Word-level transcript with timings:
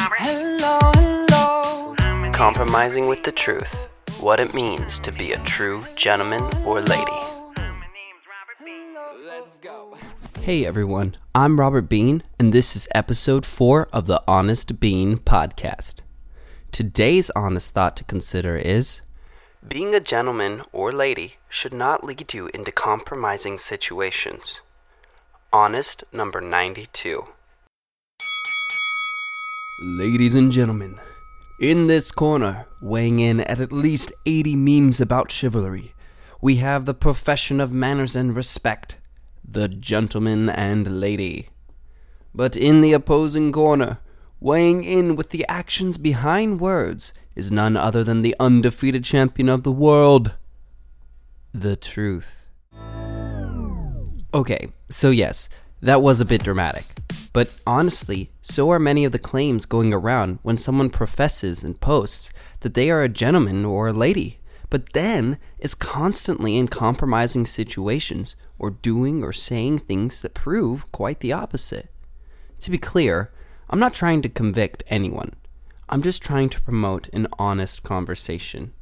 Hello, 0.00 0.78
hello. 0.94 2.30
Compromising 2.32 3.08
with 3.08 3.24
the 3.24 3.32
truth. 3.32 3.74
What 4.20 4.38
it 4.38 4.54
means 4.54 5.00
to 5.00 5.10
be 5.10 5.32
a 5.32 5.38
true 5.38 5.82
gentleman 5.96 6.42
or 6.64 6.80
lady. 6.80 7.20
Hey 10.40 10.64
everyone, 10.64 11.16
I'm 11.34 11.58
Robert 11.58 11.88
Biehn, 11.88 12.22
and 12.38 12.52
this 12.52 12.76
is 12.76 12.86
episode 12.94 13.44
4 13.44 13.88
of 13.92 14.06
the 14.06 14.22
Honest 14.28 14.78
Biehn 14.78 15.18
podcast. 15.18 15.96
Today's 16.70 17.30
honest 17.34 17.74
thought 17.74 17.96
to 17.96 18.04
consider 18.04 18.56
is 18.56 19.00
Being 19.66 19.96
a 19.96 20.00
gentleman 20.00 20.62
or 20.72 20.92
lady 20.92 21.38
should 21.48 21.72
not 21.72 22.04
lead 22.04 22.32
you 22.32 22.46
into 22.54 22.70
compromising 22.70 23.58
situations. 23.58 24.60
Honest 25.52 26.04
number 26.12 26.40
92. 26.40 27.24
Ladies 29.80 30.34
and 30.34 30.50
gentlemen, 30.50 30.98
in 31.60 31.86
this 31.86 32.10
corner, 32.10 32.66
weighing 32.80 33.20
in 33.20 33.42
at 33.42 33.60
at 33.60 33.70
least 33.70 34.10
80 34.26 34.56
memes 34.56 35.00
about 35.00 35.30
chivalry, 35.30 35.94
we 36.40 36.56
have 36.56 36.84
the 36.84 36.94
profession 36.94 37.60
of 37.60 37.70
manners 37.70 38.16
and 38.16 38.34
respect, 38.34 38.96
the 39.44 39.68
gentleman 39.68 40.50
and 40.50 41.00
lady. 41.00 41.50
But 42.34 42.56
in 42.56 42.80
the 42.80 42.92
opposing 42.92 43.52
corner, 43.52 43.98
weighing 44.40 44.82
in 44.82 45.14
with 45.14 45.30
the 45.30 45.46
actions 45.48 45.96
behind 45.96 46.60
words, 46.60 47.14
is 47.36 47.52
none 47.52 47.76
other 47.76 48.02
than 48.02 48.22
the 48.22 48.34
undefeated 48.40 49.04
champion 49.04 49.48
of 49.48 49.62
the 49.62 49.70
world, 49.70 50.34
the 51.54 51.76
truth. 51.76 52.48
Okay, 54.34 54.72
so 54.90 55.10
yes, 55.10 55.48
that 55.80 56.02
was 56.02 56.20
a 56.20 56.24
bit 56.24 56.42
dramatic. 56.42 56.84
But 57.32 57.60
honestly, 57.66 58.30
so 58.42 58.70
are 58.70 58.78
many 58.78 59.04
of 59.04 59.12
the 59.12 59.18
claims 59.18 59.64
going 59.64 59.92
around 59.92 60.38
when 60.42 60.58
someone 60.58 60.90
professes 60.90 61.62
and 61.62 61.80
posts 61.80 62.30
that 62.60 62.74
they 62.74 62.90
are 62.90 63.02
a 63.02 63.08
gentleman 63.08 63.64
or 63.64 63.88
a 63.88 63.92
lady, 63.92 64.40
but 64.70 64.92
then 64.92 65.38
is 65.58 65.74
constantly 65.74 66.56
in 66.56 66.68
compromising 66.68 67.46
situations 67.46 68.34
or 68.58 68.70
doing 68.70 69.22
or 69.22 69.32
saying 69.32 69.78
things 69.78 70.20
that 70.22 70.34
prove 70.34 70.90
quite 70.90 71.20
the 71.20 71.32
opposite. 71.32 71.90
To 72.60 72.70
be 72.70 72.78
clear, 72.78 73.30
I'm 73.70 73.78
not 73.78 73.94
trying 73.94 74.22
to 74.22 74.28
convict 74.28 74.82
anyone. 74.88 75.34
I'm 75.88 76.02
just 76.02 76.22
trying 76.22 76.48
to 76.50 76.60
promote 76.60 77.08
an 77.12 77.28
honest 77.38 77.82
conversation. 77.82 78.72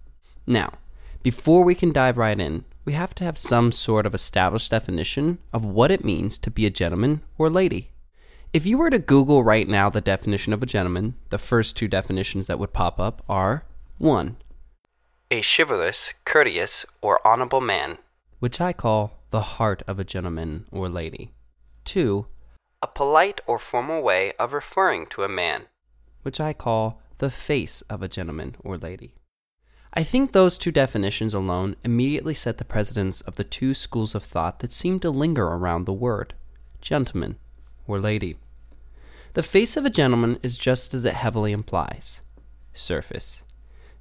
Now, 0.47 0.75
before 1.23 1.65
we 1.65 1.75
can 1.75 1.93
dive 1.93 2.17
right 2.17 2.39
in, 2.39 2.65
we 2.87 2.93
have 2.93 3.15
to 3.17 3.25
have 3.25 3.37
some 3.37 3.73
sort 3.73 4.07
of 4.07 4.15
established 4.15 4.71
definition 4.71 5.39
of 5.53 5.65
what 5.65 5.91
it 5.91 6.05
means 6.05 6.39
to 6.39 6.51
be 6.51 6.65
a 6.65 6.71
gentleman 6.71 7.21
or 7.37 7.51
lady. 7.51 7.91
If 8.53 8.65
you 8.65 8.79
were 8.79 8.91
to 8.91 9.01
Google 9.01 9.43
right 9.43 9.69
now 9.69 9.91
the 9.91 10.01
definition 10.01 10.53
of 10.53 10.63
a 10.63 10.67
gentleman, 10.67 11.17
the 11.31 11.37
first 11.37 11.77
two 11.77 11.89
definitions 11.89 12.47
that 12.47 12.61
would 12.61 12.73
pop 12.73 13.01
up 13.01 13.23
are 13.29 13.65
1. 13.99 14.37
A 15.33 15.43
chivalrous, 15.43 16.15
courteous, 16.25 16.87
or 17.03 17.27
honorable 17.27 17.61
man, 17.61 17.99
which 18.39 18.61
I 18.61 18.73
call 18.73 19.19
the 19.31 19.41
heart 19.41 19.83
of 19.89 19.99
a 19.99 20.05
gentleman 20.05 20.67
or 20.71 20.89
lady. 20.89 21.33
2. 21.87 22.27
A 22.83 22.87
polite 22.87 23.41
or 23.49 23.59
formal 23.59 24.01
way 24.01 24.33
of 24.39 24.53
referring 24.53 25.07
to 25.07 25.25
a 25.25 25.29
man, 25.29 25.65
which 26.23 26.39
I 26.39 26.53
call 26.53 27.03
the 27.19 27.31
face 27.31 27.83
of 27.91 28.01
a 28.01 28.09
gentleman 28.09 28.55
or 28.63 28.79
lady. 28.79 29.15
I 29.99 30.05
think 30.05 30.33
those 30.33 30.59
two 30.59 30.73
definitions 30.73 31.33
alone 31.33 31.75
immediately 31.83 32.35
set 32.35 32.59
the 32.59 32.67
precedence 32.67 33.23
of 33.23 33.37
the 33.37 33.45
two 33.45 33.73
schools 33.73 34.15
of 34.15 34.23
thought 34.23 34.59
that 34.59 34.71
seem 34.71 35.01
to 35.01 35.09
linger 35.09 35.47
around 35.47 35.87
the 35.87 35.93
word 35.95 36.35
gentleman 36.83 37.37
or 37.87 37.99
lady. 37.99 38.37
The 39.33 39.43
face 39.43 39.75
of 39.75 39.87
a 39.87 39.91
gentleman 39.91 40.39
is 40.43 40.59
just 40.59 40.93
as 40.93 41.07
it 41.07 41.15
heavily 41.15 41.51
implies 41.51 42.21
surface. 42.75 43.43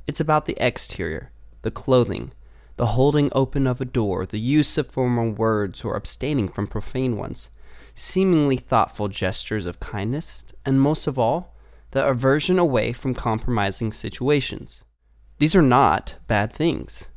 It's 0.05 0.19
about 0.19 0.47
the 0.47 0.57
exterior, 0.59 1.31
the 1.61 1.71
clothing, 1.71 2.33
the 2.75 2.87
holding 2.87 3.29
open 3.31 3.65
of 3.65 3.79
a 3.79 3.85
door, 3.85 4.25
the 4.25 4.37
use 4.37 4.77
of 4.77 4.87
formal 4.87 5.31
words 5.31 5.85
or 5.85 5.95
abstaining 5.95 6.49
from 6.49 6.67
profane 6.67 7.15
ones, 7.15 7.47
seemingly 7.93 8.57
thoughtful 8.57 9.07
gestures 9.07 9.65
of 9.65 9.79
kindness, 9.79 10.43
and 10.65 10.81
most 10.81 11.07
of 11.07 11.17
all, 11.17 11.55
the 11.91 12.05
aversion 12.05 12.59
away 12.59 12.91
from 12.91 13.13
compromising 13.13 13.93
situations. 13.93 14.83
These 15.37 15.55
are 15.55 15.61
not 15.61 16.15
bad 16.27 16.53
things, 16.53 17.09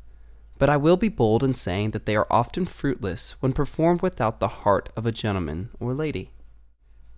but 0.59 0.69
I 0.69 0.77
will 0.77 0.97
be 0.97 1.09
bold 1.09 1.45
in 1.45 1.55
saying 1.55 1.93
that 1.93 2.05
they 2.05 2.17
are 2.17 2.27
often 2.31 2.67
fruitless 2.67 3.37
when 3.41 3.53
performed 3.53 4.03
without 4.03 4.41
the 4.41 4.49
heart 4.49 4.89
of 4.97 5.07
a 5.07 5.13
gentleman 5.13 5.71
or 5.79 5.95
lady. 5.95 6.33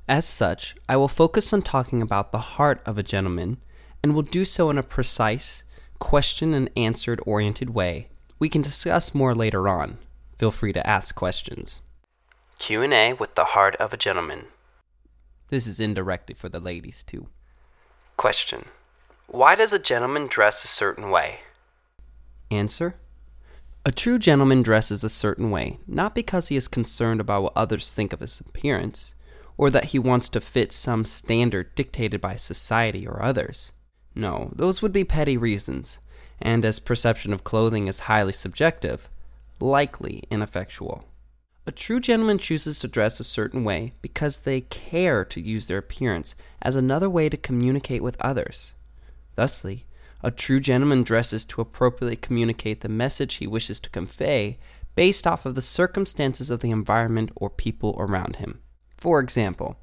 As 0.06 0.26
such, 0.26 0.76
I 0.88 0.96
will 0.96 1.08
focus 1.08 1.52
on 1.52 1.62
talking 1.62 2.02
about 2.02 2.32
the 2.32 2.38
heart 2.38 2.82
of 2.84 2.98
a 2.98 3.02
gentleman 3.02 3.58
and 4.02 4.14
will 4.14 4.22
do 4.22 4.44
so 4.44 4.68
in 4.68 4.76
a 4.76 4.82
precise, 4.82 5.62
question 5.98 6.52
and 6.52 6.68
answered 6.76 7.20
oriented 7.24 7.70
way. 7.70 8.08
We 8.38 8.48
can 8.48 8.60
discuss 8.60 9.14
more 9.14 9.34
later 9.34 9.68
on. 9.68 9.98
Feel 10.36 10.50
free 10.50 10.72
to 10.74 10.86
ask 10.86 11.14
questions. 11.14 11.80
Q&A 12.58 13.14
with 13.14 13.36
the 13.36 13.44
heart 13.44 13.76
of 13.76 13.94
a 13.94 13.96
gentleman. 13.96 14.46
This 15.48 15.66
is 15.66 15.80
indirectly 15.80 16.34
for 16.34 16.48
the 16.48 16.60
ladies 16.60 17.02
too. 17.02 17.28
Question: 18.16 18.66
Why 19.32 19.54
does 19.54 19.72
a 19.72 19.78
gentleman 19.78 20.26
dress 20.26 20.64
a 20.64 20.66
certain 20.66 21.08
way? 21.08 21.38
Answer: 22.50 22.96
A 23.86 23.92
true 23.92 24.18
gentleman 24.18 24.64
dresses 24.64 25.04
a 25.04 25.08
certain 25.08 25.52
way 25.52 25.78
not 25.86 26.16
because 26.16 26.48
he 26.48 26.56
is 26.56 26.66
concerned 26.66 27.20
about 27.20 27.44
what 27.44 27.52
others 27.54 27.92
think 27.92 28.12
of 28.12 28.18
his 28.18 28.40
appearance 28.40 29.14
or 29.56 29.70
that 29.70 29.84
he 29.94 30.00
wants 30.00 30.28
to 30.30 30.40
fit 30.40 30.72
some 30.72 31.04
standard 31.04 31.72
dictated 31.76 32.20
by 32.20 32.34
society 32.34 33.06
or 33.06 33.22
others. 33.22 33.70
No, 34.16 34.50
those 34.52 34.82
would 34.82 34.92
be 34.92 35.04
petty 35.04 35.36
reasons, 35.36 36.00
and 36.42 36.64
as 36.64 36.80
perception 36.80 37.32
of 37.32 37.44
clothing 37.44 37.86
is 37.86 38.00
highly 38.00 38.32
subjective, 38.32 39.08
likely 39.60 40.24
ineffectual. 40.28 41.04
A 41.68 41.70
true 41.70 42.00
gentleman 42.00 42.38
chooses 42.38 42.80
to 42.80 42.88
dress 42.88 43.20
a 43.20 43.24
certain 43.24 43.62
way 43.62 43.92
because 44.02 44.38
they 44.38 44.62
care 44.62 45.24
to 45.26 45.40
use 45.40 45.66
their 45.66 45.78
appearance 45.78 46.34
as 46.60 46.74
another 46.74 47.08
way 47.08 47.28
to 47.28 47.36
communicate 47.36 48.02
with 48.02 48.16
others. 48.20 48.72
Thusly, 49.40 49.86
a 50.22 50.30
true 50.30 50.60
gentleman 50.60 51.02
dresses 51.02 51.46
to 51.46 51.62
appropriately 51.62 52.16
communicate 52.16 52.82
the 52.82 52.90
message 52.90 53.36
he 53.36 53.46
wishes 53.46 53.80
to 53.80 53.88
convey 53.88 54.58
based 54.94 55.26
off 55.26 55.46
of 55.46 55.54
the 55.54 55.62
circumstances 55.62 56.50
of 56.50 56.60
the 56.60 56.70
environment 56.70 57.30
or 57.36 57.48
people 57.48 57.96
around 57.98 58.36
him. 58.36 58.60
For 58.98 59.18
example, 59.18 59.78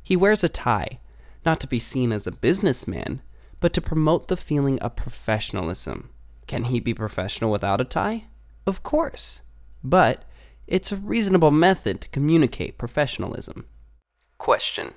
he 0.00 0.14
wears 0.14 0.44
a 0.44 0.48
tie, 0.48 1.00
not 1.44 1.58
to 1.58 1.66
be 1.66 1.80
seen 1.80 2.12
as 2.12 2.28
a 2.28 2.30
businessman, 2.30 3.22
but 3.58 3.72
to 3.72 3.80
promote 3.80 4.28
the 4.28 4.36
feeling 4.36 4.78
of 4.78 4.94
professionalism. 4.94 6.10
Can 6.46 6.64
he 6.64 6.78
be 6.78 6.94
professional 6.94 7.50
without 7.50 7.80
a 7.80 7.84
tie? 7.84 8.26
Of 8.68 8.84
course. 8.84 9.40
But 9.82 10.22
it's 10.68 10.92
a 10.92 10.96
reasonable 10.96 11.50
method 11.50 12.02
to 12.02 12.08
communicate 12.10 12.78
professionalism. 12.78 13.64
Question 14.38 14.92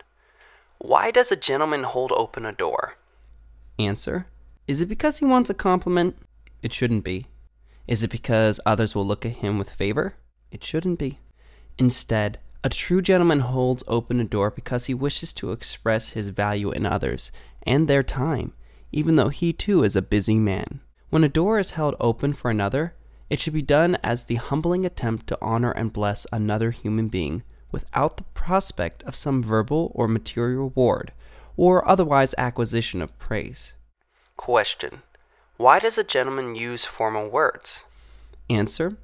Why 0.77 1.09
does 1.09 1.31
a 1.31 1.35
gentleman 1.35 1.85
hold 1.85 2.11
open 2.11 2.45
a 2.45 2.51
door? 2.51 2.97
Answer 3.77 4.27
Is 4.67 4.81
it 4.81 4.87
because 4.87 5.17
he 5.17 5.25
wants 5.25 5.49
a 5.49 5.53
compliment? 5.53 6.15
It 6.61 6.71
shouldn't 6.71 7.03
be. 7.03 7.27
Is 7.87 8.03
it 8.03 8.09
because 8.09 8.59
others 8.65 8.95
will 8.95 9.05
look 9.05 9.25
at 9.25 9.37
him 9.37 9.57
with 9.57 9.69
favor? 9.69 10.15
It 10.51 10.63
shouldn't 10.63 10.97
be. 10.97 11.19
Instead, 11.77 12.39
a 12.63 12.69
true 12.69 13.01
gentleman 13.01 13.41
holds 13.41 13.83
open 13.87 14.19
a 14.19 14.23
door 14.23 14.49
because 14.49 14.85
he 14.85 14.93
wishes 14.93 15.33
to 15.33 15.51
express 15.51 16.11
his 16.11 16.29
value 16.29 16.71
in 16.71 16.85
others 16.85 17.31
and 17.63 17.87
their 17.87 18.01
time, 18.01 18.53
even 18.91 19.15
though 19.15 19.29
he 19.29 19.53
too 19.53 19.83
is 19.83 19.95
a 19.95 20.01
busy 20.01 20.39
man. 20.39 20.79
When 21.09 21.23
a 21.23 21.29
door 21.29 21.59
is 21.59 21.71
held 21.71 21.95
open 21.99 22.33
for 22.33 22.49
another, 22.49 22.95
it 23.29 23.39
should 23.39 23.53
be 23.53 23.61
done 23.61 23.97
as 24.03 24.23
the 24.23 24.35
humbling 24.35 24.85
attempt 24.85 25.27
to 25.27 25.37
honor 25.41 25.71
and 25.71 25.93
bless 25.93 26.25
another 26.31 26.71
human 26.71 27.09
being 27.09 27.43
without 27.71 28.17
the 28.17 28.23
prospect 28.33 29.03
of 29.03 29.15
some 29.15 29.43
verbal 29.43 29.91
or 29.93 30.07
material 30.07 30.63
reward 30.63 31.11
or 31.57 31.87
otherwise 31.87 32.35
acquisition 32.37 33.01
of 33.01 33.17
praise. 33.17 33.75
Question 34.37 35.01
Why 35.57 35.79
does 35.79 35.97
a 35.97 36.03
gentleman 36.03 36.55
use 36.55 36.85
formal 36.85 37.29
words? 37.29 37.79
Answer 38.49 38.97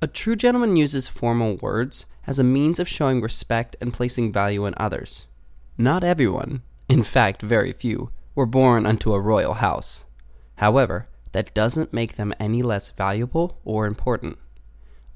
A 0.00 0.06
true 0.06 0.36
gentleman 0.36 0.76
uses 0.76 1.08
formal 1.08 1.56
words 1.56 2.06
as 2.26 2.38
a 2.38 2.44
means 2.44 2.78
of 2.78 2.88
showing 2.88 3.20
respect 3.20 3.76
and 3.80 3.92
placing 3.92 4.32
value 4.32 4.66
in 4.66 4.74
others. 4.76 5.26
Not 5.76 6.04
everyone, 6.04 6.62
in 6.88 7.02
fact, 7.02 7.42
very 7.42 7.72
few, 7.72 8.10
were 8.34 8.46
born 8.46 8.86
unto 8.86 9.12
a 9.12 9.20
royal 9.20 9.54
house. 9.54 10.04
However, 10.56 11.06
that 11.32 11.54
doesn't 11.54 11.92
make 11.92 12.14
them 12.16 12.32
any 12.38 12.62
less 12.62 12.90
valuable 12.90 13.58
or 13.64 13.86
important. 13.86 14.38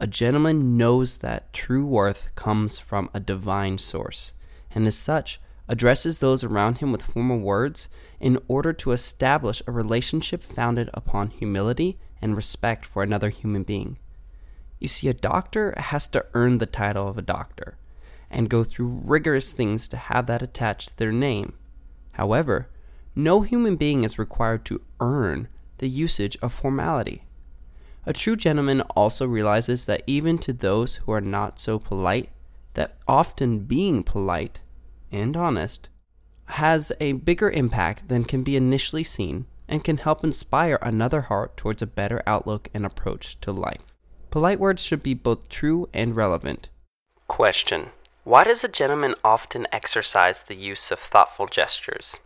A 0.00 0.06
gentleman 0.06 0.76
knows 0.76 1.19
that 1.19 1.52
true 1.52 1.85
worth 1.85 2.35
comes 2.35 2.79
from 2.79 3.11
a 3.12 3.20
divine 3.20 3.79
source, 3.79 4.35
and 4.75 4.87
as 4.87 4.96
such, 4.96 5.40
addresses 5.69 6.19
those 6.19 6.43
around 6.43 6.79
him 6.79 6.93
with 6.93 7.03
formal 7.03 7.38
words 7.38 7.88
in 8.20 8.38
order 8.49 8.73
to 8.73 8.93
establish 8.93 9.62
a 9.67 9.73
relationship 9.73 10.43
founded 10.43 10.88
upon 10.94 11.29
humility 11.29 11.99
and 12.23 12.37
respect 12.37 12.87
for 12.87 13.03
another 13.03 13.29
human 13.29 13.62
being. 13.62 13.99
You 14.79 14.88
see, 14.88 15.09
a 15.09 15.15
doctor 15.15 15.75
has 15.76 16.09
to 16.09 16.25
earn 16.35 16.59
the 16.59 16.67
title 16.67 17.09
of 17.09 17.19
a 17.19 17.23
doctor 17.23 17.76
and 18.31 18.50
go 18.50 18.65
through 18.65 19.03
rigorous 19.05 19.53
things 19.53 19.88
to 19.88 19.97
have 19.97 20.26
that 20.26 20.43
attached 20.43 20.91
to 20.91 20.97
their 20.97 21.12
name. 21.12 21.55
However, 22.12 22.69
no 23.14 23.43
human 23.43 23.76
being 23.76 24.05
is 24.05 24.19
required 24.19 24.64
to 24.67 24.81
earn 25.00 25.49
the 25.79 25.88
usage 25.88 26.37
of 26.43 26.53
formality. 26.53 27.25
A 28.06 28.12
true 28.12 28.37
gentleman 28.37 28.81
also 28.97 29.26
realizes 29.26 29.87
that 29.87 30.03
even 30.06 30.38
to 30.38 30.53
those 30.53 30.97
who 30.97 31.12
are 31.12 31.21
not 31.21 31.59
so 31.59 31.79
polite, 31.79 32.31
that 32.75 32.97
often 33.06 33.61
being 33.61 34.03
polite 34.03 34.61
and 35.11 35.37
honest 35.37 35.89
has 36.53 36.93
a 37.01 37.13
bigger 37.13 37.51
impact 37.51 38.09
than 38.09 38.25
can 38.25 38.43
be 38.43 38.57
initially 38.57 39.05
seen 39.05 39.47
and 39.69 39.85
can 39.85 39.99
help 39.99 40.25
inspire 40.25 40.79
another 40.81 41.23
heart 41.23 41.57
towards 41.57 41.83
a 41.83 41.87
better 41.87 42.23
outlook 42.27 42.69
and 42.73 42.87
approach 42.87 43.39
to 43.41 43.53
life. 43.53 43.85
Polite 44.31 44.59
words 44.59 44.83
should 44.83 45.03
be 45.03 45.15
both 45.15 45.49
true 45.49 45.89
and 45.93 46.17
relevant. 46.17 46.69
Question 47.27 47.91
Why 48.25 48.45
does 48.45 48.65
a 48.65 48.69
gentleman 48.69 49.15
often 49.23 49.67
exercise 49.73 50.41
the 50.41 50.57
use 50.57 50.91
of 50.91 50.99
thoughtful 50.99 51.47
gestures? 51.47 52.17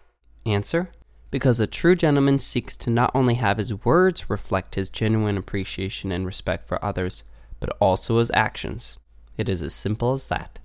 Answer 0.47 0.91
Because 1.31 1.59
a 1.59 1.67
true 1.67 1.97
gentleman 1.97 2.39
seeks 2.39 2.77
to 2.79 2.91
not 2.91 3.11
only 3.15 3.35
have 3.35 3.59
his 3.59 3.85
words 3.85 4.31
reflect 4.31 4.77
his 4.77 4.91
genuine 4.91 5.37
appreciation 5.37 6.13
and 6.13 6.25
respect 6.25 6.69
for 6.69 6.85
others, 6.85 7.25
but 7.59 7.77
also 7.81 8.19
his 8.19 8.31
actions. 8.35 8.99
It 9.37 9.49
is 9.49 9.63
as 9.63 9.75
simple 9.75 10.13
as 10.13 10.27
that. 10.29 10.59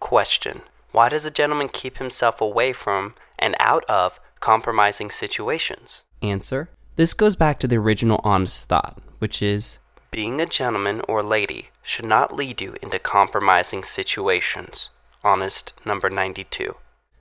Question 0.00 0.62
Why 0.92 1.08
does 1.08 1.24
a 1.24 1.30
gentleman 1.30 1.70
keep 1.70 1.96
himself 1.96 2.42
away 2.42 2.74
from 2.74 3.14
and 3.38 3.56
out 3.58 3.84
of 3.86 4.20
compromising 4.40 5.10
situations? 5.10 6.02
Answer 6.20 6.68
This 6.96 7.14
goes 7.14 7.34
back 7.34 7.58
to 7.60 7.66
the 7.66 7.78
original 7.78 8.20
honest 8.22 8.68
thought, 8.68 9.00
which 9.18 9.42
is 9.42 9.78
being 10.10 10.38
a 10.38 10.46
gentleman 10.46 11.00
or 11.08 11.22
lady 11.22 11.70
should 11.82 12.04
not 12.04 12.36
lead 12.36 12.60
you 12.60 12.76
into 12.82 12.98
compromising 12.98 13.84
situations. 13.84 14.90
Honest 15.24 15.72
number 15.86 16.10
92. 16.10 16.74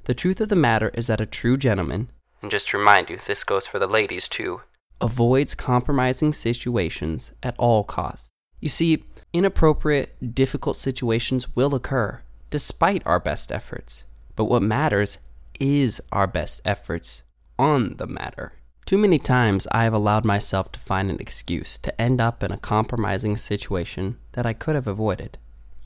The 0.03 0.13
truth 0.13 0.41
of 0.41 0.49
the 0.49 0.55
matter 0.57 0.89
is 0.93 1.07
that 1.07 1.21
a 1.21 1.25
true 1.25 1.55
gentleman, 1.55 2.09
and 2.41 2.51
just 2.51 2.67
to 2.69 2.77
remind 2.77 3.09
you, 3.09 3.19
this 3.25 3.45
goes 3.45 3.65
for 3.65 3.79
the 3.79 3.87
ladies 3.87 4.27
too, 4.27 4.61
avoids 4.99 5.55
compromising 5.55 6.33
situations 6.33 7.31
at 7.41 7.55
all 7.57 7.85
costs. 7.85 8.27
You 8.59 8.67
see, 8.67 9.05
inappropriate, 9.31 10.35
difficult 10.35 10.75
situations 10.75 11.55
will 11.55 11.73
occur 11.73 12.21
despite 12.51 13.01
our 13.05 13.19
best 13.19 13.51
efforts. 13.51 14.03
But 14.35 14.45
what 14.45 14.61
matters 14.61 15.17
is 15.59 16.01
our 16.11 16.27
best 16.27 16.61
efforts 16.63 17.23
on 17.57 17.95
the 17.97 18.05
matter. 18.05 18.53
Too 18.85 18.97
many 18.97 19.19
times 19.19 19.67
I 19.71 19.83
have 19.85 19.93
allowed 19.93 20.25
myself 20.25 20.71
to 20.73 20.79
find 20.79 21.09
an 21.09 21.19
excuse 21.19 21.77
to 21.79 22.01
end 22.01 22.19
up 22.19 22.43
in 22.43 22.51
a 22.51 22.57
compromising 22.57 23.37
situation 23.37 24.17
that 24.33 24.45
I 24.45 24.53
could 24.53 24.75
have 24.75 24.87
avoided. 24.87 25.37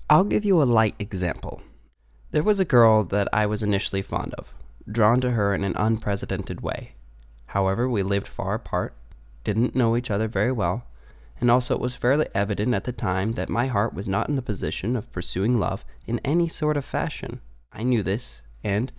I'll 0.10 0.24
give 0.24 0.46
you 0.46 0.62
a 0.62 0.64
light 0.64 0.96
example. 1.00 1.62
There 2.32 2.44
was 2.44 2.60
a 2.60 2.66
girl 2.66 3.04
that 3.06 3.28
I 3.32 3.46
was 3.46 3.64
initially 3.64 4.02
fond 4.02 4.34
of, 4.36 4.54
drawn 4.90 5.22
to 5.22 5.32
her 5.32 5.54
in 5.54 5.64
an 5.64 5.76
unprecedented 5.76 6.62
way. 6.62 6.94
However, 7.48 7.88
we 7.88 8.02
lived 8.04 8.28
far 8.28 8.56
apart, 8.56 8.96
didn't 9.44 9.76
know 9.76 9.96
each 9.96 10.10
other 10.10 10.28
very 10.28 10.52
well, 10.52 10.86
and 11.40 11.52
also 11.52 11.76
it 11.76 11.82
was 11.82 11.96
fairly 11.96 12.28
evident 12.34 12.74
at 12.74 12.86
the 12.86 12.92
time 12.92 13.34
that 13.34 13.50
my 13.50 13.68
heart 13.68 13.94
was 13.94 14.08
not 14.08 14.30
in 14.30 14.36
the 14.36 14.42
position 14.42 14.96
of 14.96 15.12
pursuing 15.12 15.58
love 15.58 15.84
in 16.06 16.20
any 16.20 16.48
sort 16.48 16.78
of 16.78 16.86
fashion. 16.86 17.42
I 17.72 17.84
knew 17.84 18.04
this, 18.04 18.42
and, 18.64 18.92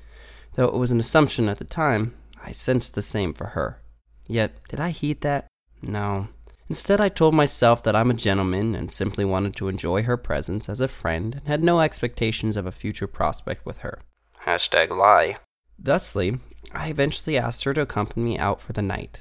though 0.55 0.67
it 0.67 0.75
was 0.75 0.91
an 0.91 1.00
assumption 1.00 1.49
at 1.49 1.59
the 1.59 1.65
time, 1.65 2.15
I 2.44 2.53
sensed 2.53 2.94
the 2.94 3.03
same 3.03 3.33
for 3.33 3.49
her. 3.49 3.81
Yet, 4.27 4.59
did 4.69 4.81
I 4.81 4.91
heed 4.91 5.23
that? 5.23 5.47
No. 5.83 6.29
Instead, 6.69 7.00
I 7.00 7.09
told 7.09 7.35
myself 7.35 7.83
that 7.85 7.94
I'm 7.94 8.11
a 8.11 8.15
gentleman 8.15 8.75
and 8.75 8.91
simply 8.91 9.25
wanted 9.25 9.55
to 9.56 9.69
enjoy 9.69 10.03
her 10.03 10.17
presence 10.17 10.69
as 10.69 10.81
a 10.81 10.89
friend 10.89 11.37
and 11.37 11.47
had 11.47 11.62
no 11.62 11.81
expectations 11.81 12.56
of 12.56 12.67
a 12.67 12.73
future 12.73 13.06
prospect 13.06 13.65
with 13.65 13.79
her. 13.79 14.00
Hashtag 14.44 14.91
lie. 14.91 15.37
Thusly, 15.79 16.41
I 16.73 16.89
eventually 16.89 17.39
asked 17.39 17.65
her 17.65 17.75
to 17.75 17.82
accompany 17.82 18.25
me 18.25 18.39
out 18.39 18.61
for 18.61 18.73
the 18.73 18.82
night. 18.82 19.21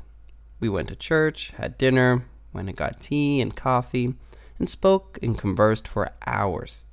We 0.60 0.70
went 0.70 0.88
to 0.90 0.96
church, 0.96 1.54
had 1.58 1.78
dinner, 1.78 2.26
went 2.56 2.70
and 2.70 2.78
got 2.78 3.00
tea 3.00 3.42
and 3.42 3.56
coffee, 3.56 4.16
and 4.58 4.70
spoke 4.70 5.20
and 5.22 5.38
conversed 5.38 5.88
for 5.88 6.12
hours. 6.26 6.86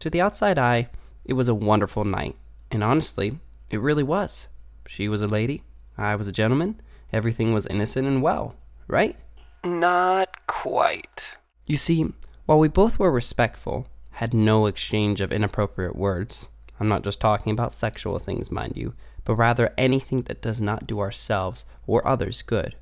To 0.00 0.10
the 0.10 0.20
outside 0.20 0.58
eye, 0.58 0.88
it 1.24 1.34
was 1.34 1.46
a 1.46 1.54
wonderful 1.54 2.04
night, 2.04 2.36
and 2.70 2.82
honestly, 2.82 3.38
it 3.70 3.80
really 3.80 4.02
was. 4.02 4.48
She 4.86 5.08
was 5.08 5.22
a 5.22 5.28
lady, 5.28 5.62
I 5.96 6.16
was 6.16 6.28
a 6.28 6.32
gentleman, 6.32 6.80
everything 7.12 7.52
was 7.52 7.66
innocent 7.66 8.06
and 8.06 8.22
well, 8.22 8.56
right? 8.88 9.16
Not 9.62 10.46
quite. 10.46 11.22
You 11.66 11.76
see, 11.76 12.12
while 12.46 12.58
we 12.58 12.68
both 12.68 12.98
were 12.98 13.10
respectful, 13.10 13.86
had 14.12 14.34
no 14.34 14.66
exchange 14.66 15.20
of 15.20 15.32
inappropriate 15.32 15.96
words, 15.96 16.48
I'm 16.78 16.88
not 16.88 17.04
just 17.04 17.20
talking 17.20 17.52
about 17.52 17.72
sexual 17.72 18.18
things, 18.18 18.50
mind 18.50 18.76
you, 18.76 18.94
but 19.24 19.36
rather 19.36 19.72
anything 19.78 20.22
that 20.22 20.42
does 20.42 20.60
not 20.60 20.86
do 20.86 21.00
ourselves 21.00 21.64
or 21.86 22.06
others 22.06 22.42
good. 22.42 22.74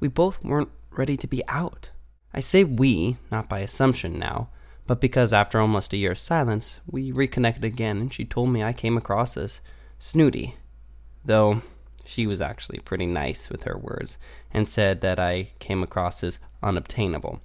We 0.00 0.08
both 0.08 0.42
weren't 0.44 0.70
ready 0.98 1.16
to 1.16 1.26
be 1.26 1.42
out. 1.48 1.90
I 2.34 2.40
say 2.40 2.64
we, 2.64 3.16
not 3.30 3.48
by 3.48 3.60
assumption 3.60 4.18
now, 4.18 4.50
but 4.86 5.00
because 5.00 5.32
after 5.32 5.60
almost 5.60 5.92
a 5.92 5.96
year's 5.96 6.20
silence, 6.20 6.80
we 6.86 7.12
reconnected 7.12 7.64
again 7.64 7.98
and 7.98 8.12
she 8.12 8.24
told 8.24 8.50
me 8.50 8.62
I 8.62 8.72
came 8.72 8.96
across 8.96 9.36
as 9.36 9.60
snooty. 9.98 10.56
Though 11.24 11.62
she 12.04 12.26
was 12.26 12.40
actually 12.40 12.78
pretty 12.80 13.06
nice 13.06 13.50
with 13.50 13.64
her 13.64 13.78
words 13.78 14.16
and 14.50 14.68
said 14.68 15.00
that 15.02 15.18
I 15.18 15.50
came 15.58 15.82
across 15.82 16.24
as 16.24 16.38
unobtainable. 16.62 17.40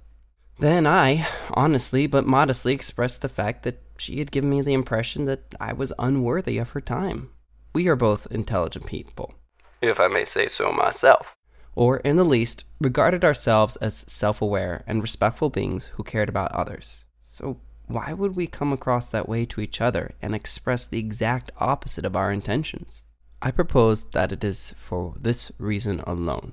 Then 0.58 0.86
I, 0.86 1.26
honestly 1.50 2.06
but 2.06 2.26
modestly, 2.26 2.72
expressed 2.72 3.22
the 3.22 3.28
fact 3.28 3.62
that 3.64 3.82
she 3.98 4.18
had 4.18 4.32
given 4.32 4.50
me 4.50 4.62
the 4.62 4.72
impression 4.72 5.26
that 5.26 5.54
I 5.60 5.72
was 5.72 5.92
unworthy 5.98 6.58
of 6.58 6.70
her 6.70 6.80
time. 6.80 7.30
We 7.74 7.88
are 7.88 7.96
both 7.96 8.26
intelligent 8.30 8.86
people, 8.86 9.34
if 9.82 10.00
I 10.00 10.08
may 10.08 10.24
say 10.24 10.48
so 10.48 10.72
myself, 10.72 11.33
or, 11.76 11.98
in 11.98 12.16
the 12.16 12.24
least, 12.24 12.64
regarded 12.80 13.24
ourselves 13.24 13.76
as 13.76 14.04
self 14.08 14.40
aware 14.40 14.84
and 14.86 15.02
respectful 15.02 15.50
beings 15.50 15.86
who 15.94 16.04
cared 16.04 16.28
about 16.28 16.52
others. 16.52 17.04
So, 17.20 17.58
why 17.86 18.12
would 18.12 18.34
we 18.34 18.46
come 18.46 18.72
across 18.72 19.10
that 19.10 19.28
way 19.28 19.44
to 19.46 19.60
each 19.60 19.80
other 19.80 20.14
and 20.22 20.34
express 20.34 20.86
the 20.86 20.98
exact 20.98 21.50
opposite 21.58 22.04
of 22.04 22.16
our 22.16 22.32
intentions? 22.32 23.04
I 23.42 23.50
propose 23.50 24.04
that 24.12 24.32
it 24.32 24.42
is 24.42 24.74
for 24.78 25.14
this 25.18 25.52
reason 25.58 26.00
alone. 26.06 26.52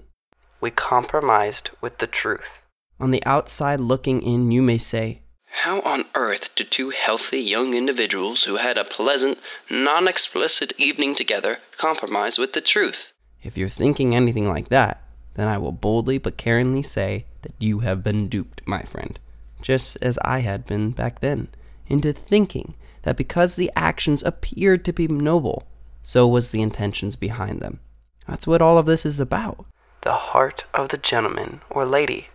We 0.59 0.71
compromised 0.71 1.69
with 1.79 1.99
the 1.99 2.07
truth. 2.07 2.61
On 2.99 3.11
the 3.11 3.25
outside 3.25 3.79
looking 3.79 4.21
in, 4.21 4.51
you 4.51 4.61
may 4.61 4.77
say, 4.77 5.21
How 5.45 5.79
on 5.81 6.05
earth 6.15 6.53
did 6.55 6.69
two 6.69 6.89
healthy 6.89 7.39
young 7.39 7.73
individuals 7.73 8.43
who 8.43 8.57
had 8.57 8.77
a 8.77 8.83
pleasant, 8.83 9.39
non 9.69 10.07
explicit 10.07 10.73
evening 10.77 11.15
together 11.15 11.59
compromise 11.77 12.37
with 12.37 12.53
the 12.53 12.61
truth? 12.61 13.11
If 13.41 13.57
you're 13.57 13.69
thinking 13.69 14.13
anything 14.13 14.47
like 14.47 14.69
that, 14.69 15.01
then 15.41 15.47
I 15.47 15.57
will 15.57 15.71
boldly 15.71 16.19
but 16.19 16.37
caringly 16.37 16.85
say 16.85 17.25
that 17.41 17.53
you 17.59 17.79
have 17.79 18.03
been 18.03 18.29
duped, 18.29 18.61
my 18.67 18.83
friend, 18.83 19.19
just 19.61 19.97
as 20.01 20.19
I 20.23 20.39
had 20.39 20.65
been 20.65 20.91
back 20.91 21.19
then, 21.19 21.47
into 21.87 22.13
thinking 22.13 22.75
that 23.01 23.17
because 23.17 23.55
the 23.55 23.71
actions 23.75 24.23
appeared 24.23 24.85
to 24.85 24.93
be 24.93 25.07
noble, 25.07 25.67
so 26.03 26.27
was 26.27 26.49
the 26.49 26.61
intentions 26.61 27.15
behind 27.15 27.59
them. 27.59 27.79
That's 28.27 28.45
what 28.45 28.61
all 28.61 28.77
of 28.77 28.85
this 28.85 29.05
is 29.05 29.19
about. 29.19 29.65
The 30.01 30.13
heart 30.13 30.65
of 30.73 30.89
the 30.89 30.97
gentleman 30.97 31.61
or 31.69 31.85
lady. 31.85 32.27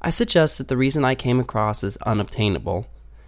I 0.00 0.10
suggest 0.10 0.58
that 0.58 0.68
the 0.68 0.76
reason 0.76 1.04
I 1.04 1.14
came 1.14 1.40
across 1.40 1.84
as 1.84 1.96
unobtainable, 1.98 2.86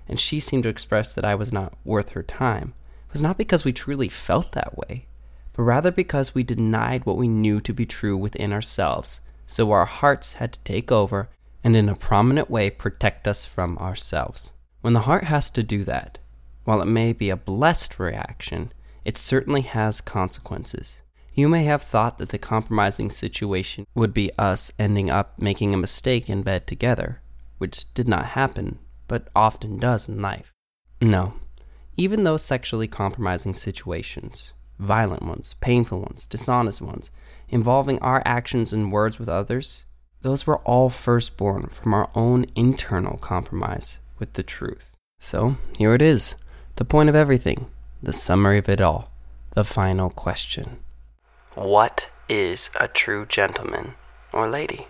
and 0.09 0.19
she 0.19 0.41
seemed 0.41 0.63
to 0.65 0.69
express 0.69 1.13
that 1.13 1.25
I 1.25 1.35
was 1.35 1.53
not 1.53 1.75
worth 1.85 2.11
her 2.11 2.23
time, 2.23 2.75
was 3.13 3.23
not 3.23 3.39
because 3.39 3.65
we 3.65 3.73
truly 3.73 4.09
felt 4.09 4.53
that 4.53 4.77
way, 4.77 5.07
but 5.55 5.63
rather 5.63 5.91
because 5.91 6.35
we 6.35 6.43
denied 6.43 7.07
what 7.07 7.17
we 7.17 7.29
knew 7.29 7.61
to 7.63 7.73
be 7.73 7.87
true 7.87 8.17
within 8.17 8.53
ourselves, 8.53 9.21
so 9.47 9.71
our 9.73 9.85
hearts 9.85 10.35
had 10.35 10.53
to 10.53 10.61
take 10.61 10.91
over 10.91 11.29
and 11.63 11.77
in 11.77 11.89
a 11.89 11.97
prominent 11.97 12.51
way 12.51 12.71
protect 12.71 13.27
us 13.27 13.45
from 13.45 13.79
ourselves. 13.79 14.53
When 14.81 14.93
the 14.93 15.01
heart 15.01 15.25
has 15.25 15.51
to 15.51 15.63
do 15.63 15.85
that, 15.85 16.19
while 16.65 16.83
it 16.83 16.87
may 16.87 17.13
be 17.13 17.31
a 17.31 17.37
blessed 17.37 17.99
reaction, 17.99 18.73
it 19.05 19.17
certainly 19.17 19.63
has 19.63 20.01
consequences. 20.01 21.01
You 21.33 21.49
may 21.49 21.65
have 21.65 21.83
thought 21.83 22.19
that 22.19 22.31
the 22.31 22.39
compromising 22.39 23.11
situation 23.11 23.87
would 23.95 24.15
be 24.15 24.31
us 24.39 24.73
ending 24.79 25.11
up 25.11 25.39
making 25.39 25.75
a 25.75 25.77
mistake 25.77 26.31
in 26.31 26.43
bed 26.43 26.67
together, 26.67 27.21
which 27.59 27.93
did 27.95 28.09
not 28.09 28.27
happen, 28.27 28.79
but 29.07 29.29
often 29.37 29.79
does 29.79 30.09
in 30.09 30.21
life. 30.21 30.53
No, 31.01 31.35
even 31.97 32.25
those 32.25 32.43
sexually 32.43 32.89
compromising 32.89 33.55
situations, 33.55 34.53
violent 34.79 35.23
ones, 35.23 35.55
painful 35.61 36.01
ones, 36.01 36.27
dishonest 36.27 36.81
ones, 36.81 37.11
involving 37.49 37.99
our 38.01 38.23
actions 38.25 38.73
and 38.73 38.93
words 38.93 39.19
with 39.19 39.29
others, 39.29 39.85
those 40.23 40.47
were 40.47 40.59
all 40.59 40.91
first 40.91 41.37
born 41.37 41.69
from 41.69 41.95
our 41.95 42.11
own 42.15 42.47
internal 42.55 43.17
compromise 43.19 43.99
with 44.19 44.33
the 44.35 44.43
truth. 44.43 44.91
So, 45.21 45.57
here 45.79 45.95
it 45.95 46.03
is 46.03 46.35
the 46.77 46.85
point 46.85 47.09
of 47.09 47.15
everything 47.15 47.67
the 48.03 48.13
summary 48.13 48.59
of 48.59 48.69
it 48.69 48.81
all, 48.81 49.11
the 49.55 49.65
final 49.65 50.11
question. 50.11 50.79
What 51.55 52.09
is 52.29 52.69
a 52.79 52.89
true 52.89 53.27
gentleman 53.27 53.95
or 54.33 54.49
lady? 54.49 54.89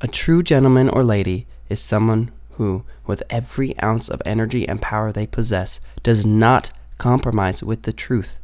A 0.00 0.08
true 0.08 0.42
gentleman 0.42 0.88
or 0.88 1.04
lady 1.04 1.46
is 1.68 1.80
someone 1.80 2.32
who, 2.52 2.84
with 3.06 3.22
every 3.28 3.78
ounce 3.82 4.08
of 4.08 4.22
energy 4.24 4.66
and 4.66 4.80
power 4.80 5.12
they 5.12 5.26
possess, 5.26 5.80
does 6.02 6.24
not 6.24 6.70
compromise 6.98 7.62
with 7.62 7.82
the 7.82 7.92
truth, 7.92 8.39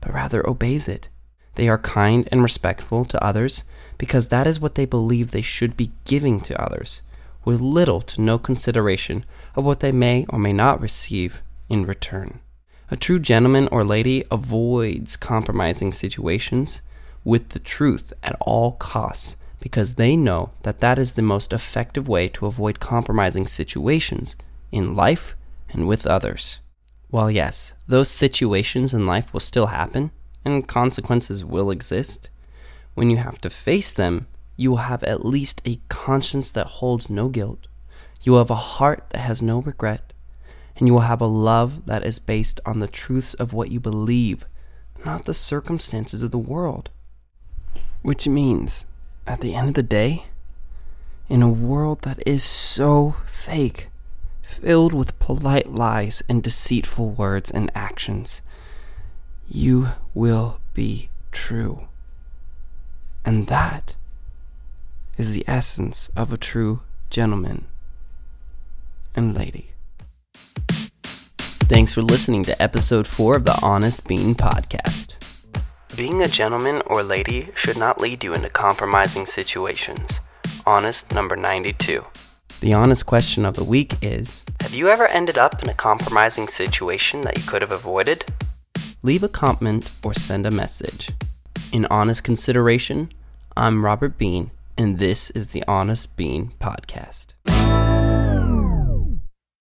but 0.00 0.14
rather 0.14 0.48
obeys 0.48 0.88
it. 0.88 1.08
They 1.56 1.68
are 1.68 1.78
kind 1.78 2.28
and 2.30 2.42
respectful 2.42 3.04
to 3.06 3.24
others 3.24 3.62
because 3.98 4.28
that 4.28 4.46
is 4.46 4.60
what 4.60 4.76
they 4.76 4.86
believe 4.86 5.30
they 5.30 5.42
should 5.42 5.76
be 5.76 5.92
giving 6.04 6.40
to 6.40 6.62
others, 6.62 7.02
with 7.44 7.60
little 7.60 8.00
to 8.00 8.20
no 8.20 8.38
consideration 8.38 9.24
of 9.54 9.64
what 9.64 9.80
they 9.80 9.92
may 9.92 10.24
or 10.28 10.38
may 10.38 10.52
not 10.52 10.80
receive 10.80 11.42
in 11.68 11.84
return. 11.84 12.40
A 12.90 12.96
true 12.96 13.18
gentleman 13.18 13.68
or 13.70 13.84
lady 13.84 14.24
avoids 14.30 15.16
compromising 15.16 15.92
situations 15.92 16.80
with 17.24 17.50
the 17.50 17.58
truth 17.58 18.12
at 18.22 18.36
all 18.40 18.72
costs 18.72 19.36
because 19.60 19.94
they 19.94 20.16
know 20.16 20.50
that 20.62 20.80
that 20.80 20.98
is 20.98 21.12
the 21.12 21.22
most 21.22 21.52
effective 21.52 22.08
way 22.08 22.28
to 22.28 22.46
avoid 22.46 22.80
compromising 22.80 23.46
situations 23.46 24.34
in 24.72 24.96
life 24.96 25.36
and 25.68 25.86
with 25.86 26.06
others. 26.06 26.58
While, 27.10 27.30
yes, 27.30 27.74
those 27.88 28.08
situations 28.08 28.94
in 28.94 29.06
life 29.06 29.32
will 29.32 29.40
still 29.40 29.66
happen 29.66 30.12
and 30.44 30.66
consequences 30.66 31.44
will 31.44 31.70
exist, 31.70 32.30
when 32.94 33.10
you 33.10 33.16
have 33.18 33.40
to 33.42 33.50
face 33.50 33.92
them, 33.92 34.26
you 34.56 34.70
will 34.70 34.78
have 34.78 35.02
at 35.04 35.24
least 35.24 35.60
a 35.64 35.80
conscience 35.88 36.50
that 36.52 36.66
holds 36.66 37.10
no 37.10 37.28
guilt. 37.28 37.66
You 38.22 38.32
will 38.32 38.38
have 38.40 38.50
a 38.50 38.54
heart 38.54 39.04
that 39.10 39.20
has 39.20 39.42
no 39.42 39.60
regret. 39.60 40.12
And 40.76 40.86
you 40.86 40.94
will 40.94 41.00
have 41.00 41.20
a 41.20 41.26
love 41.26 41.86
that 41.86 42.04
is 42.04 42.18
based 42.18 42.60
on 42.64 42.78
the 42.78 42.86
truths 42.86 43.34
of 43.34 43.52
what 43.52 43.70
you 43.70 43.80
believe, 43.80 44.46
not 45.04 45.24
the 45.24 45.34
circumstances 45.34 46.22
of 46.22 46.30
the 46.30 46.38
world. 46.38 46.90
Which 48.02 48.26
means, 48.26 48.86
at 49.26 49.40
the 49.40 49.54
end 49.54 49.68
of 49.68 49.74
the 49.74 49.82
day, 49.82 50.24
in 51.28 51.42
a 51.42 51.48
world 51.48 52.00
that 52.02 52.22
is 52.26 52.42
so 52.42 53.16
fake, 53.30 53.89
filled 54.50 54.92
with 54.92 55.18
polite 55.18 55.72
lies 55.72 56.22
and 56.28 56.42
deceitful 56.42 57.10
words 57.10 57.50
and 57.50 57.70
actions, 57.74 58.42
you 59.48 59.88
will 60.14 60.60
be 60.74 61.08
true. 61.32 61.88
And 63.24 63.46
that 63.46 63.94
is 65.16 65.32
the 65.32 65.44
essence 65.46 66.10
of 66.16 66.32
a 66.32 66.36
true 66.36 66.80
gentleman 67.10 67.66
and 69.14 69.36
lady. 69.36 69.72
Thanks 71.70 71.92
for 71.92 72.02
listening 72.02 72.42
to 72.44 72.62
episode 72.62 73.06
4 73.06 73.36
of 73.36 73.44
the 73.44 73.58
Honest 73.62 74.04
Biehn 74.04 74.34
Podcast. 74.34 75.14
Being 75.96 76.22
a 76.22 76.28
gentleman 76.28 76.82
or 76.86 77.02
lady 77.02 77.50
should 77.54 77.76
not 77.76 78.00
lead 78.00 78.24
you 78.24 78.32
into 78.32 78.48
compromising 78.48 79.26
situations. 79.26 80.10
Honest 80.66 81.12
number 81.12 81.36
92. 81.36 82.04
The 82.60 82.74
honest 82.74 83.06
question 83.06 83.46
of 83.46 83.56
the 83.56 83.64
week 83.64 83.94
is 84.02 84.44
Have 84.60 84.74
you 84.74 84.90
ever 84.90 85.08
ended 85.08 85.38
up 85.38 85.62
in 85.62 85.70
a 85.70 85.74
compromising 85.74 86.46
situation 86.46 87.22
that 87.22 87.38
you 87.38 87.44
could 87.44 87.62
have 87.62 87.72
avoided? 87.72 88.26
Leave 89.02 89.22
a 89.22 89.30
comment 89.30 89.90
or 90.04 90.12
send 90.12 90.44
a 90.44 90.50
message. 90.50 91.10
In 91.72 91.86
honest 91.86 92.22
consideration, 92.22 93.10
I'm 93.56 93.82
Robert 93.82 94.18
Biehn, 94.18 94.50
and 94.76 94.98
this 94.98 95.30
is 95.30 95.48
the 95.48 95.64
Honest 95.66 96.14
Biehn 96.18 96.52
Podcast. 96.60 97.28